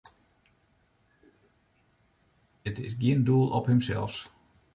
[2.69, 4.17] It is gjin doel op himsels.